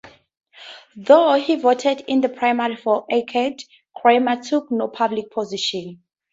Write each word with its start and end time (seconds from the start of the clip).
Though 0.95 1.35
he 1.35 1.57
voted 1.57 2.03
in 2.07 2.21
the 2.21 2.29
primary 2.29 2.75
for 2.75 3.05
Eckerd, 3.11 3.61
Cramer 3.95 4.41
took 4.41 4.71
no 4.71 4.87
public 4.87 5.29
position. 5.29 6.01